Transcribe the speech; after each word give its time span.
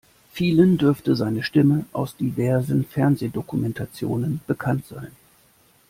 Vielen 0.33 0.79
dürfte 0.79 1.15
seine 1.15 1.43
Stimme 1.43 1.85
aus 1.93 2.17
diversen 2.17 2.85
Fernsehdokumentationen 2.85 4.41
bekannt 4.47 4.87
sein. 4.87 5.11